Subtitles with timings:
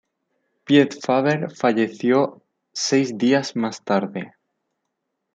[0.65, 2.41] Piet Faber falleció
[2.73, 4.33] seis días más tarde.